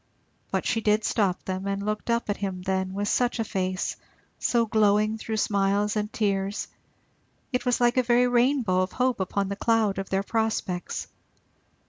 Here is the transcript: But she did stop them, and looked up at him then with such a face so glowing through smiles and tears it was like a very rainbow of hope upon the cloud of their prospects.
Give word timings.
But 0.49 0.65
she 0.65 0.81
did 0.81 1.03
stop 1.03 1.45
them, 1.45 1.67
and 1.67 1.85
looked 1.85 2.09
up 2.09 2.27
at 2.27 2.37
him 2.37 2.63
then 2.63 2.95
with 2.95 3.07
such 3.07 3.37
a 3.37 3.43
face 3.43 3.97
so 4.39 4.65
glowing 4.65 5.19
through 5.19 5.37
smiles 5.37 5.95
and 5.95 6.11
tears 6.11 6.67
it 7.53 7.67
was 7.67 7.79
like 7.79 7.97
a 7.97 8.01
very 8.01 8.27
rainbow 8.27 8.81
of 8.81 8.93
hope 8.93 9.19
upon 9.19 9.49
the 9.49 9.55
cloud 9.55 9.99
of 9.99 10.09
their 10.09 10.23
prospects. 10.23 11.07